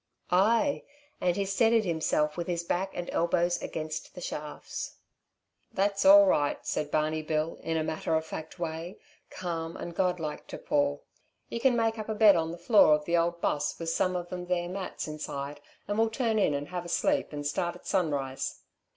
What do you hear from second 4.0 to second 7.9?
the shafts. "That's all right," said Barney Bill, in a